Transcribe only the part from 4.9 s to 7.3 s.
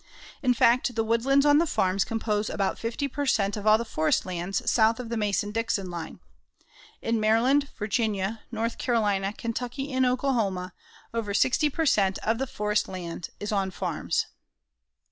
of the Mason Dixon line. In